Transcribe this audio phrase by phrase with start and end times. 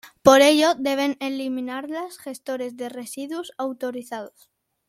[0.23, 4.49] Por ello, deben eliminarlas gestores de residuos autorizados.